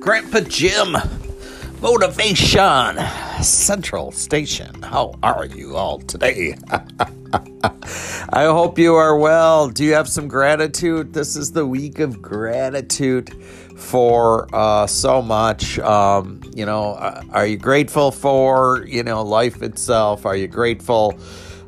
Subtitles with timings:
[0.00, 0.96] Grandpa Jim,
[1.82, 2.98] Motivation
[3.42, 4.82] Central Station.
[4.82, 6.56] How are you all today?
[8.32, 9.68] I hope you are well.
[9.68, 11.12] Do you have some gratitude?
[11.12, 13.30] This is the week of gratitude
[13.76, 15.78] for uh, so much.
[15.80, 20.24] Um, you know, uh, are you grateful for, you know, life itself?
[20.24, 21.20] Are you grateful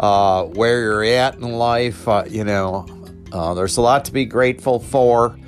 [0.00, 2.08] uh, where you're at in life?
[2.08, 2.86] Uh, you know,
[3.32, 5.38] uh, there's a lot to be grateful for.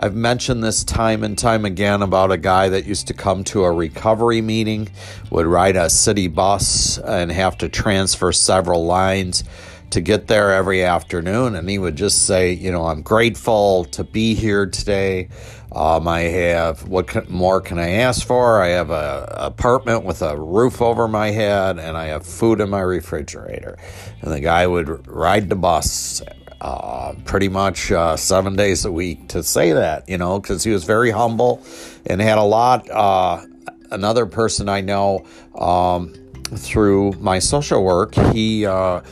[0.00, 3.64] I've mentioned this time and time again about a guy that used to come to
[3.64, 4.88] a recovery meeting,
[5.30, 9.42] would ride a city bus and have to transfer several lines
[9.90, 11.56] to get there every afternoon.
[11.56, 15.30] And he would just say, You know, I'm grateful to be here today.
[15.72, 18.62] Um, I have, what can, more can I ask for?
[18.62, 22.70] I have an apartment with a roof over my head and I have food in
[22.70, 23.76] my refrigerator.
[24.22, 26.22] And the guy would ride the bus
[26.60, 30.70] uh, pretty much uh, seven days a week to say that, you know, because he
[30.70, 31.62] was very humble
[32.06, 32.88] and had a lot.
[32.90, 33.44] Uh,
[33.90, 36.14] another person I know um,
[36.56, 38.66] through my social work, he.
[38.66, 39.02] Uh,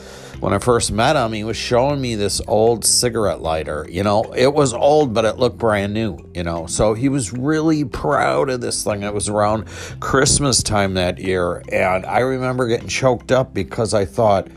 [0.40, 3.86] when I first met him, he was showing me this old cigarette lighter.
[3.88, 6.66] You know, it was old, but it looked brand new, you know.
[6.66, 9.02] So he was really proud of this thing.
[9.02, 9.66] It was around
[9.98, 11.62] Christmas time that year.
[11.72, 14.48] And I remember getting choked up because I thought,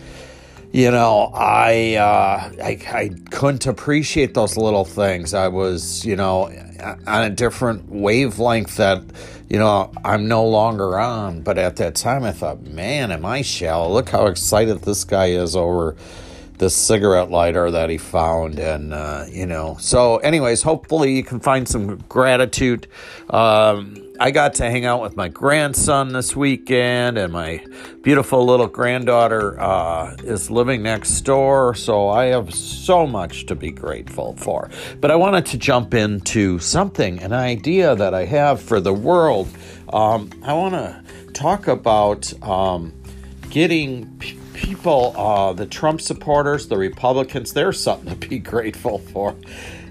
[0.71, 5.33] you know, I, uh, I, I couldn't appreciate those little things.
[5.33, 6.51] I was, you know,
[7.07, 9.01] on a different wavelength that,
[9.49, 11.41] you know, I'm no longer on.
[11.41, 13.91] But at that time, I thought, man, am I shallow?
[13.91, 15.95] Look how excited this guy is over
[16.59, 18.59] this cigarette lighter that he found.
[18.59, 22.87] And, uh, you know, so, anyways, hopefully you can find some gratitude.
[23.31, 27.63] Um, I got to hang out with my grandson this weekend, and my
[28.01, 31.73] beautiful little granddaughter uh, is living next door.
[31.73, 34.69] So I have so much to be grateful for.
[34.99, 39.47] But I wanted to jump into something, an idea that I have for the world.
[39.93, 42.91] Um, I want to talk about um,
[43.49, 44.19] getting
[44.59, 49.35] people, uh, the Trump supporters, the Republicans, there's something to be grateful for.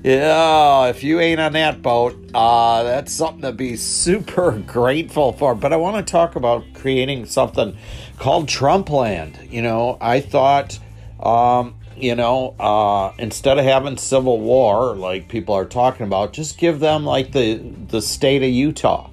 [0.04, 5.54] Yeah, if you ain't on that boat, uh, that's something to be super grateful for.
[5.54, 7.76] But I want to talk about creating something
[8.18, 9.50] called Trumpland.
[9.50, 10.78] You know, I thought,
[11.20, 16.58] um, you know, uh, instead of having civil war like people are talking about, just
[16.58, 19.10] give them like the the state of Utah.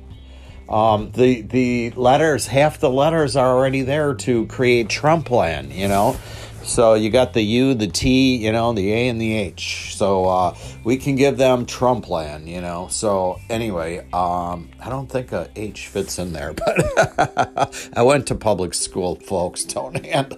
[0.69, 5.73] Um, the the letters, half the letters are already there to create Trumpland.
[5.73, 6.17] You know.
[6.65, 9.95] So you got the U, the T, you know, the A and the H.
[9.95, 12.87] So uh, we can give them Trumpland, you know.
[12.89, 18.35] So anyway, um, I don't think a H fits in there, but I went to
[18.35, 19.63] public school, folks.
[19.63, 20.35] Don't hand.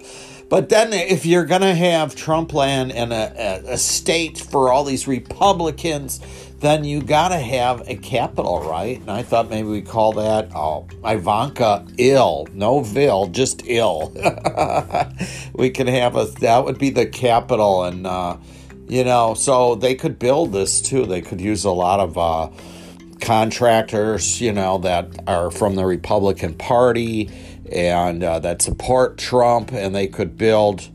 [0.50, 4.84] But then, if you're going to have Trumpland and a, a, a state for all
[4.84, 6.20] these Republicans,
[6.60, 9.00] then you got to have a capital, right?
[9.00, 14.12] And I thought maybe we call that oh, Ivanka ill, no Vil, just ill.
[15.54, 18.36] we can have a that would be the capital, and uh,
[18.88, 21.06] you know, so they could build this too.
[21.06, 22.18] They could use a lot of.
[22.18, 22.50] Uh,
[23.20, 27.28] contractors, you know, that are from the Republican Party
[27.70, 30.88] and uh, that support Trump, and they could build,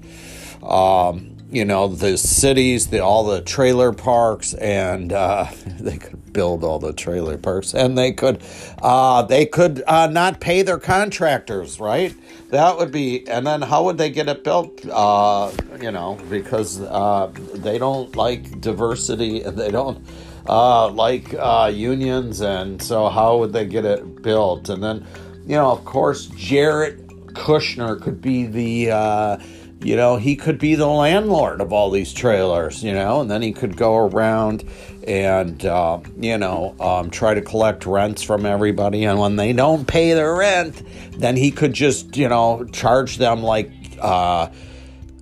[0.64, 5.46] um, you know, the cities, the all the trailer parks, and uh,
[5.80, 8.42] they could build all the trailer parks, and they could,
[8.82, 12.16] uh, they could uh, not pay their contractors, right?
[12.50, 14.84] That would be, and then how would they get it built?
[14.90, 20.04] Uh, you know, because uh, they don't like diversity, and they don't
[20.50, 24.70] uh, like uh, unions, and so how would they get it built?
[24.70, 25.06] And then,
[25.46, 29.38] you know, of course, Jared Kushner could be the, uh,
[29.84, 33.42] you know, he could be the landlord of all these trailers, you know, and then
[33.42, 34.64] he could go around
[35.08, 39.04] and, uh, you know, um, try to collect rents from everybody.
[39.04, 43.44] And when they don't pay their rent, then he could just, you know, charge them
[43.44, 44.50] like uh,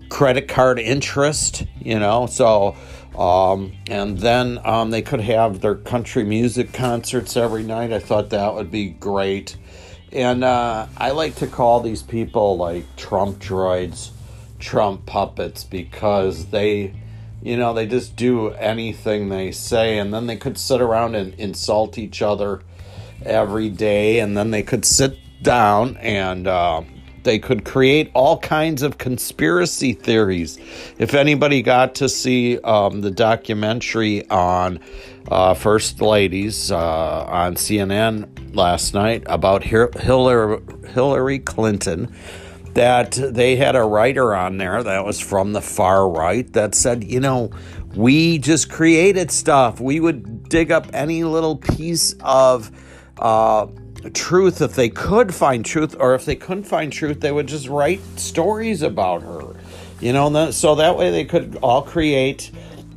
[0.09, 2.75] credit card interest, you know, so
[3.15, 7.91] um, and then um, they could have their country music concerts every night.
[7.91, 9.57] I thought that would be great.
[10.11, 14.11] And uh, I like to call these people like Trump droids,
[14.61, 16.93] Trump puppets, because they,
[17.41, 19.97] you know, they just do anything they say.
[19.97, 22.61] And then they could sit around and insult each other
[23.25, 24.19] every day.
[24.19, 26.83] And then they could sit down and uh,
[27.23, 30.57] they could create all kinds of conspiracy theories.
[30.97, 34.79] If anybody got to see um, the documentary on
[35.27, 40.61] uh, First Ladies uh, on CNN last night about Hillary,
[40.93, 42.13] Hillary Clinton,
[42.73, 47.03] that they had a writer on there that was from the far right that said,
[47.03, 47.51] you know,
[47.95, 49.79] we just created stuff.
[49.79, 52.71] We would dig up any little piece of
[53.17, 53.67] uh,
[54.13, 57.67] truth if they could find truth, or if they couldn't find truth, they would just
[57.67, 59.55] write stories about her.
[59.99, 62.51] You know, so that way they could all create.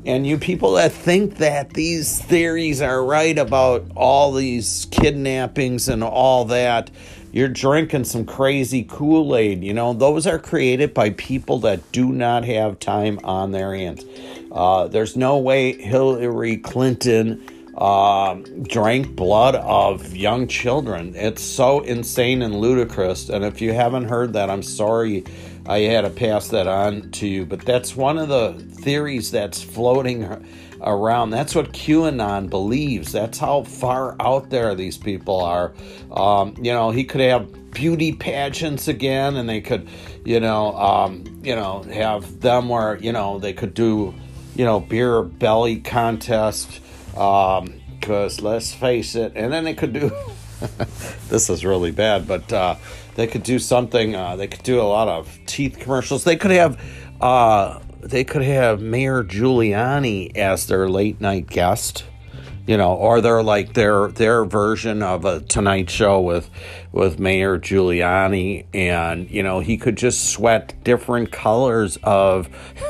[0.06, 6.04] And you people that think that these theories are right about all these kidnappings and
[6.04, 6.90] all that,
[7.34, 9.64] you're drinking some crazy Kool Aid.
[9.64, 14.04] You know, those are created by people that do not have time on their hands.
[14.52, 17.44] Uh, there's no way Hillary Clinton
[17.76, 21.16] uh, drank blood of young children.
[21.16, 23.28] It's so insane and ludicrous.
[23.28, 25.24] And if you haven't heard that, I'm sorry
[25.66, 27.46] I had to pass that on to you.
[27.46, 30.46] But that's one of the theories that's floating
[30.80, 31.30] around.
[31.30, 33.12] That's what QAnon believes.
[33.12, 35.72] That's how far out there these people are.
[36.10, 39.88] Um, you know, he could have beauty pageants again, and they could,
[40.24, 44.14] you know, um, you know, have them where you know they could do,
[44.54, 46.80] you know, beer belly contest.
[47.10, 50.10] Because um, let's face it, and then they could do.
[51.28, 52.76] this is really bad, but uh,
[53.14, 54.14] they could do something.
[54.14, 56.24] Uh, they could do a lot of teeth commercials.
[56.24, 56.80] They could have.
[57.20, 62.04] Uh, they could have Mayor Giuliani as their late night guest
[62.66, 66.48] you know, or they're like their their version of a Tonight Show with
[66.92, 72.46] with Mayor Giuliani, and you know he could just sweat different colors of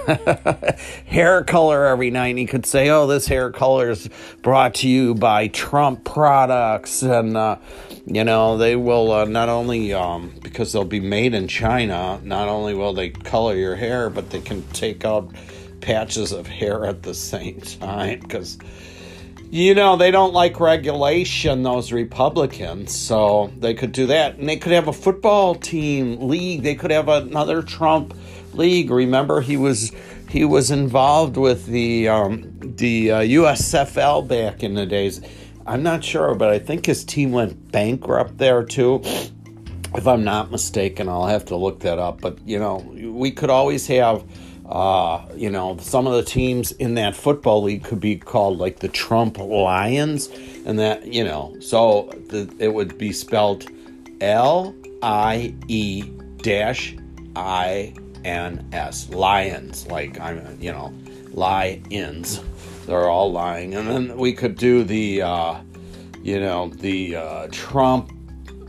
[1.06, 2.29] hair color every night.
[2.29, 4.09] And he could say, "Oh, this hair color is
[4.43, 7.56] brought to you by Trump products," and uh,
[8.06, 12.49] you know they will uh, not only um, because they'll be made in China, not
[12.49, 15.32] only will they color your hair, but they can take out
[15.81, 18.56] patches of hair at the same time because
[19.54, 24.34] you know, they don't like regulation, those Republicans, so they could do that.
[24.36, 26.64] And they could have a football team league.
[26.64, 28.14] They could have another Trump
[28.52, 28.90] league.
[28.90, 29.92] Remember, he was
[30.28, 35.20] he was involved with the um, the uh, USFL back in the days.
[35.64, 39.02] I'm not sure, but I think his team went bankrupt there too.
[39.94, 42.20] If I'm not mistaken, I'll have to look that up.
[42.20, 44.24] But you know, we could always have
[44.66, 48.81] uh, you know, some of the teams in that football league could be called like
[48.81, 50.31] the Trump Lions,
[50.64, 53.66] and that you know, so the, it would be spelled
[54.20, 56.02] L I E
[56.38, 56.96] dash
[57.37, 57.94] I
[58.25, 60.94] N S Lions, like I'm, you know,
[61.32, 62.40] lions.
[62.87, 65.61] They're all lying, and then we could do the, uh,
[66.22, 68.12] you know, the uh, Trump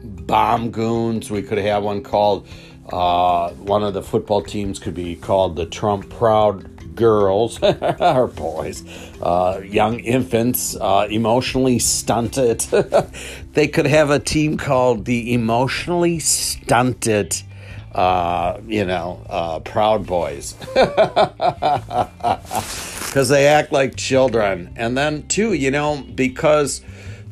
[0.04, 1.30] bomb goons.
[1.30, 2.48] We could have one called
[2.92, 8.84] uh, one of the football teams could be called the Trump Proud Girls or boys,
[9.22, 12.60] uh, young infants, uh, emotionally stunted.
[13.54, 17.36] they could have a team called the Emotionally Stunted.
[17.94, 20.56] Uh, you know, uh, Proud Boys.
[23.16, 24.74] Because they act like children.
[24.76, 26.82] And then, too, you know, because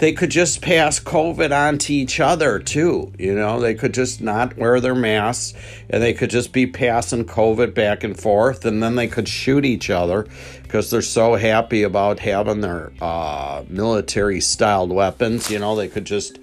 [0.03, 3.13] they could just pass COVID on to each other too.
[3.17, 5.53] You know, they could just not wear their masks
[5.89, 9.63] and they could just be passing COVID back and forth, and then they could shoot
[9.63, 10.27] each other
[10.61, 15.49] because they're so happy about having their uh, military styled weapons.
[15.49, 16.37] You know, they could just,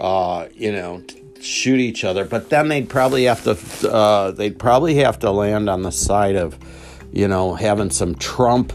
[0.00, 1.00] uh, you know,
[1.40, 5.70] shoot each other, but then they'd probably have to, uh, they'd probably have to land
[5.70, 6.58] on the side of,
[7.12, 8.72] you know, having some Trump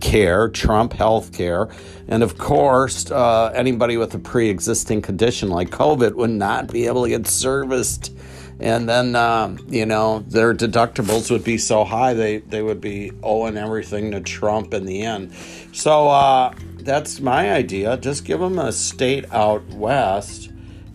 [0.00, 1.68] care, Trump health care.
[2.08, 6.86] And of course, uh, anybody with a pre existing condition like COVID would not be
[6.86, 8.12] able to get serviced.
[8.60, 13.10] And then, um, you know, their deductibles would be so high, they, they would be
[13.22, 15.32] owing everything to Trump in the end.
[15.72, 17.96] So uh, that's my idea.
[17.96, 20.52] Just give them a state out west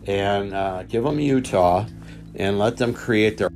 [0.07, 1.85] and uh, give them Utah
[2.35, 3.48] and let them create their